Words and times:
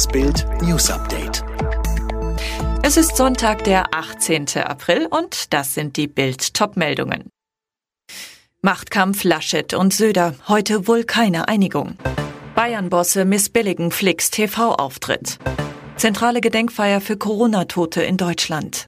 Das 0.00 0.08
Bild 0.08 0.46
News 0.62 0.90
Update. 0.90 1.44
Es 2.82 2.96
ist 2.96 3.18
Sonntag, 3.18 3.64
der 3.64 3.92
18. 3.92 4.46
April 4.64 5.06
und 5.06 5.52
das 5.52 5.74
sind 5.74 5.98
die 5.98 6.06
Bild 6.06 6.54
Topmeldungen. 6.54 7.28
Machtkampf 8.62 9.24
Laschet 9.24 9.74
und 9.74 9.92
Söder, 9.92 10.36
heute 10.48 10.88
wohl 10.88 11.04
keine 11.04 11.48
Einigung. 11.48 11.98
Bayern-Bosse 12.54 13.26
missbilligen 13.26 13.90
Flicks 13.90 14.30
TV-Auftritt. 14.30 15.36
Zentrale 15.96 16.40
Gedenkfeier 16.40 17.02
für 17.02 17.18
Corona-Tote 17.18 18.00
in 18.00 18.16
Deutschland. 18.16 18.86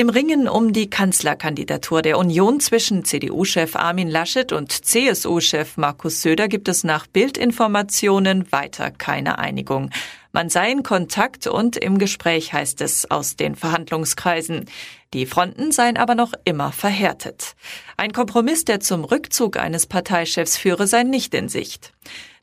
Im 0.00 0.08
Ringen 0.08 0.48
um 0.48 0.72
die 0.72 0.88
Kanzlerkandidatur 0.88 2.00
der 2.00 2.16
Union 2.16 2.58
zwischen 2.58 3.04
CDU-Chef 3.04 3.76
Armin 3.76 4.08
Laschet 4.08 4.50
und 4.50 4.72
CSU-Chef 4.72 5.76
Markus 5.76 6.22
Söder 6.22 6.48
gibt 6.48 6.68
es 6.68 6.84
nach 6.84 7.06
Bildinformationen 7.06 8.50
weiter 8.50 8.90
keine 8.92 9.38
Einigung. 9.38 9.90
Man 10.32 10.48
sei 10.48 10.72
in 10.72 10.82
Kontakt 10.82 11.46
und 11.46 11.76
im 11.76 11.98
Gespräch, 11.98 12.54
heißt 12.54 12.80
es 12.80 13.10
aus 13.10 13.36
den 13.36 13.56
Verhandlungskreisen. 13.56 14.70
Die 15.12 15.26
Fronten 15.26 15.70
seien 15.70 15.98
aber 15.98 16.14
noch 16.14 16.32
immer 16.46 16.72
verhärtet. 16.72 17.54
Ein 17.98 18.12
Kompromiss, 18.12 18.64
der 18.64 18.80
zum 18.80 19.04
Rückzug 19.04 19.58
eines 19.58 19.86
Parteichefs 19.86 20.56
führe, 20.56 20.86
sei 20.86 21.02
nicht 21.02 21.34
in 21.34 21.50
Sicht. 21.50 21.92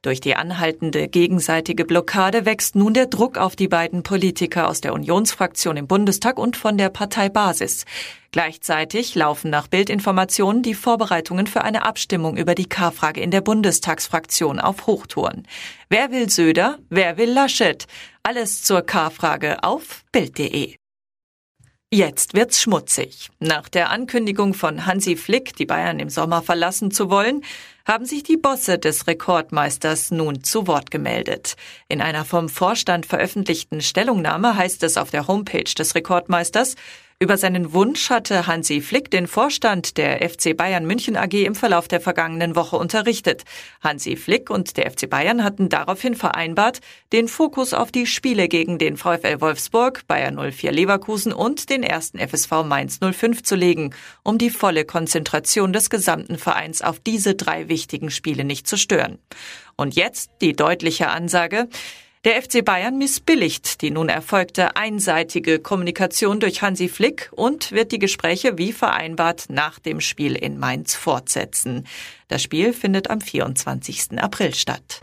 Durch 0.07 0.21
die 0.21 0.37
anhaltende 0.37 1.09
gegenseitige 1.09 1.83
Blockade 1.83 2.45
wächst 2.45 2.77
nun 2.77 2.93
der 2.93 3.07
Druck 3.07 3.37
auf 3.37 3.57
die 3.57 3.67
beiden 3.67 4.03
Politiker 4.03 4.69
aus 4.69 4.79
der 4.79 4.93
Unionsfraktion 4.93 5.75
im 5.75 5.85
Bundestag 5.85 6.39
und 6.39 6.55
von 6.55 6.77
der 6.77 6.87
Parteibasis. 6.87 7.83
Gleichzeitig 8.31 9.15
laufen 9.15 9.51
nach 9.51 9.67
Bildinformationen 9.67 10.63
die 10.63 10.75
Vorbereitungen 10.75 11.45
für 11.45 11.65
eine 11.65 11.83
Abstimmung 11.83 12.37
über 12.37 12.55
die 12.55 12.69
K-Frage 12.69 13.19
in 13.19 13.31
der 13.31 13.41
Bundestagsfraktion 13.41 14.61
auf 14.61 14.87
Hochtouren. 14.87 15.45
Wer 15.89 16.09
will 16.09 16.29
Söder? 16.29 16.77
Wer 16.89 17.17
will 17.17 17.31
Laschet? 17.31 17.85
Alles 18.23 18.63
zur 18.63 18.83
K-Frage 18.83 19.61
auf 19.61 20.05
Bild.de. 20.13 20.77
Jetzt 21.89 22.33
wird's 22.33 22.61
schmutzig. 22.61 23.29
Nach 23.39 23.69
der 23.69 23.91
Ankündigung 23.91 24.53
von 24.53 24.85
Hansi 24.85 25.15
Flick, 25.15 25.55
die 25.55 25.65
Bayern 25.65 25.99
im 25.99 26.09
Sommer 26.09 26.41
verlassen 26.41 26.91
zu 26.91 27.09
wollen, 27.09 27.45
haben 27.85 28.05
sich 28.05 28.23
die 28.23 28.35
Bosse 28.35 28.77
des 28.77 29.07
Rekordmeisters 29.07 30.11
nun 30.11 30.43
zu 30.43 30.67
Wort 30.67 30.91
gemeldet. 30.91 31.55
In 31.87 32.01
einer 32.01 32.25
vom 32.25 32.49
Vorstand 32.49 33.05
veröffentlichten 33.05 33.79
Stellungnahme 33.79 34.57
heißt 34.57 34.83
es 34.83 34.97
auf 34.97 35.11
der 35.11 35.27
Homepage 35.27 35.63
des 35.63 35.95
Rekordmeisters, 35.95 36.75
über 37.19 37.35
seinen 37.35 37.73
Wunsch 37.73 38.11
hatte 38.11 38.45
Hansi 38.45 38.79
Flick 38.79 39.09
den 39.09 39.25
Vorstand 39.25 39.97
der 39.97 40.29
FC 40.29 40.55
Bayern 40.55 40.85
München 40.85 41.17
AG 41.17 41.33
im 41.33 41.55
Verlauf 41.55 41.87
der 41.87 41.99
vergangenen 41.99 42.55
Woche 42.55 42.77
unterrichtet. 42.77 43.43
Hansi 43.81 44.15
Flick 44.15 44.51
und 44.51 44.77
der 44.77 44.91
FC 44.91 45.09
Bayern 45.09 45.43
hatten 45.43 45.67
daraufhin 45.67 46.13
vereinbart, 46.13 46.79
den 47.13 47.27
Fokus 47.27 47.73
auf 47.73 47.91
die 47.91 48.05
Spiele 48.05 48.47
gegen 48.47 48.77
den 48.77 48.97
VfL 48.97 49.41
Wolfsburg, 49.41 50.05
Bayern 50.05 50.35
04 50.35 50.71
Leverkusen 50.71 51.33
und 51.33 51.71
den 51.71 51.81
ersten 51.81 52.19
FSV 52.19 52.51
Mainz 52.63 52.99
05 52.99 53.41
zu 53.41 53.55
legen, 53.55 53.95
um 54.21 54.37
die 54.37 54.51
volle 54.51 54.85
Konzentration 54.85 55.73
des 55.73 55.89
gesamten 55.89 56.37
Vereins 56.37 56.83
auf 56.83 56.99
diese 56.99 57.33
drei 57.33 57.67
wichtigen 57.67 58.11
Spiele 58.11 58.43
nicht 58.43 58.67
zu 58.67 58.77
stören. 58.77 59.17
Und 59.75 59.95
jetzt 59.95 60.29
die 60.41 60.53
deutliche 60.53 61.09
Ansage, 61.09 61.67
der 62.27 62.43
FC 62.43 62.65
Bayern 62.65 62.97
missbilligt 62.97 63.81
die 63.81 63.89
nun 63.89 64.09
erfolgte 64.09 64.75
einseitige 64.75 65.59
Kommunikation 65.59 66.41
durch 66.41 66.61
Hansi 66.61 66.89
Flick 66.89 67.29
und 67.31 67.71
wird 67.71 67.93
die 67.93 67.99
Gespräche 67.99 68.57
wie 68.57 68.73
vereinbart 68.73 69.45
nach 69.47 69.79
dem 69.79 70.01
Spiel 70.01 70.35
in 70.35 70.59
Mainz 70.59 70.93
fortsetzen. 70.93 71.87
Das 72.27 72.43
Spiel 72.43 72.73
findet 72.73 73.09
am 73.09 73.21
24. 73.21 74.19
April 74.21 74.53
statt. 74.53 74.99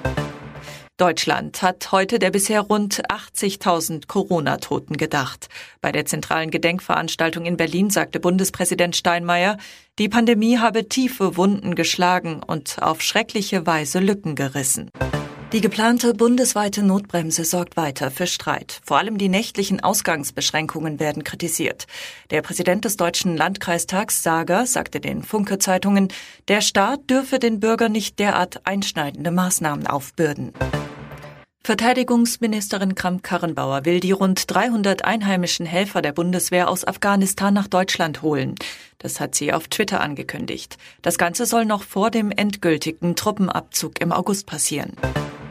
Deutschland 0.98 1.62
hat 1.62 1.92
heute 1.92 2.18
der 2.18 2.30
bisher 2.30 2.60
rund 2.60 3.00
80.000 3.08 4.06
Corona-Toten 4.06 4.98
gedacht. 4.98 5.48
Bei 5.80 5.92
der 5.92 6.04
zentralen 6.04 6.50
Gedenkveranstaltung 6.50 7.46
in 7.46 7.56
Berlin 7.56 7.88
sagte 7.88 8.20
Bundespräsident 8.20 8.96
Steinmeier, 8.96 9.56
die 9.98 10.10
Pandemie 10.10 10.58
habe 10.58 10.90
tiefe 10.90 11.38
Wunden 11.38 11.74
geschlagen 11.74 12.42
und 12.46 12.82
auf 12.82 13.00
schreckliche 13.00 13.66
Weise 13.66 14.00
Lücken 14.00 14.34
gerissen. 14.34 14.90
Die 15.54 15.60
geplante 15.60 16.14
bundesweite 16.14 16.82
Notbremse 16.82 17.44
sorgt 17.44 17.76
weiter 17.76 18.10
für 18.10 18.26
Streit. 18.26 18.80
Vor 18.82 18.98
allem 18.98 19.18
die 19.18 19.28
nächtlichen 19.28 19.80
Ausgangsbeschränkungen 19.84 20.98
werden 20.98 21.22
kritisiert. 21.22 21.86
Der 22.30 22.42
Präsident 22.42 22.84
des 22.84 22.96
Deutschen 22.96 23.36
Landkreistags 23.36 24.24
Sager 24.24 24.66
sagte 24.66 24.98
den 24.98 25.22
Funke 25.22 25.58
Zeitungen, 25.58 26.08
der 26.48 26.60
Staat 26.60 27.08
dürfe 27.08 27.38
den 27.38 27.60
Bürgern 27.60 27.92
nicht 27.92 28.18
derart 28.18 28.66
einschneidende 28.66 29.30
Maßnahmen 29.30 29.86
aufbürden. 29.86 30.52
Verteidigungsministerin 31.62 32.96
Kramp-Karrenbauer 32.96 33.84
will 33.84 34.00
die 34.00 34.10
rund 34.10 34.52
300 34.52 35.04
einheimischen 35.04 35.66
Helfer 35.66 36.02
der 36.02 36.12
Bundeswehr 36.12 36.68
aus 36.68 36.84
Afghanistan 36.84 37.54
nach 37.54 37.68
Deutschland 37.68 38.22
holen. 38.22 38.56
Das 38.98 39.20
hat 39.20 39.36
sie 39.36 39.52
auf 39.52 39.68
Twitter 39.68 40.00
angekündigt. 40.00 40.78
Das 41.00 41.16
Ganze 41.16 41.46
soll 41.46 41.64
noch 41.64 41.84
vor 41.84 42.10
dem 42.10 42.32
endgültigen 42.32 43.14
Truppenabzug 43.14 44.00
im 44.00 44.10
August 44.10 44.46
passieren. 44.46 44.94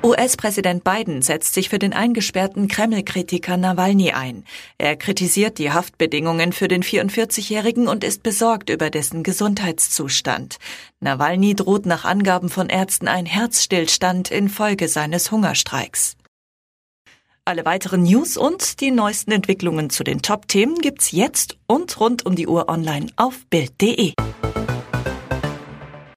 US-Präsident 0.06 0.84
Biden 0.84 1.22
setzt 1.22 1.54
sich 1.54 1.70
für 1.70 1.80
den 1.80 1.94
eingesperrten 1.94 2.68
Kreml-Kritiker 2.68 3.56
Nawalny 3.56 4.12
ein. 4.12 4.44
Er 4.78 4.98
kritisiert 4.98 5.60
die 5.60 5.72
Haftbedingungen 5.72 6.52
für 6.52 6.68
den 6.68 6.84
44-Jährigen 6.84 7.88
und 7.88 8.04
ist 8.04 8.22
besorgt 8.22 8.70
über 8.70 8.90
dessen 8.90 9.24
Gesundheitszustand. 9.24 10.58
Nawalny 11.00 11.56
droht 11.56 11.86
nach 11.86 12.04
Angaben 12.04 12.50
von 12.50 12.68
Ärzten 12.68 13.08
ein 13.08 13.26
Herzstillstand 13.26 14.30
infolge 14.30 14.90
seines 14.90 15.32
Hungerstreiks. 15.32 16.18
Alle 17.46 17.64
weiteren 17.64 18.04
News 18.04 18.36
und 18.36 18.82
die 18.82 18.92
neuesten 18.92 19.32
Entwicklungen 19.32 19.90
zu 19.90 20.04
den 20.04 20.22
Top-Themen 20.22 20.80
gibt's 20.80 21.12
jetzt 21.12 21.58
und 21.66 21.98
rund 22.00 22.26
um 22.26 22.36
die 22.36 22.48
Uhr 22.48 22.68
online 22.68 23.08
auf 23.16 23.46
Bild.de. 23.50 24.14